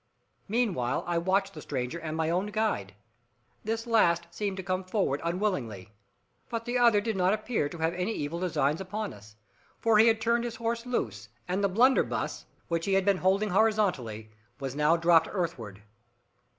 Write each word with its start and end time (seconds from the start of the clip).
Meanwhile, 0.47 1.03
I 1.05 1.19
watched 1.19 1.53
the 1.53 1.61
stranger, 1.61 1.99
and 1.99 2.17
my 2.17 2.31
own 2.31 2.47
guide. 2.47 2.95
This 3.63 3.85
last 3.85 4.25
seemed 4.31 4.57
to 4.57 4.63
come 4.63 4.83
forward 4.83 5.21
unwillingly. 5.23 5.89
But 6.49 6.65
the 6.65 6.79
other 6.79 7.01
did 7.01 7.15
not 7.15 7.33
appear 7.33 7.69
to 7.69 7.77
have 7.77 7.93
any 7.93 8.11
evil 8.11 8.39
designs 8.39 8.81
upon 8.81 9.13
us. 9.13 9.35
For 9.77 9.99
he 9.99 10.07
had 10.07 10.19
turned 10.19 10.43
his 10.43 10.55
horse 10.55 10.87
loose, 10.87 11.29
and 11.47 11.63
the 11.63 11.69
blunderbuss, 11.69 12.47
which 12.67 12.87
he 12.87 12.95
had 12.95 13.05
been 13.05 13.17
holding 13.17 13.49
horizontally, 13.51 14.31
was 14.59 14.75
now 14.75 14.97
dropped 14.97 15.27
earthward. 15.31 15.83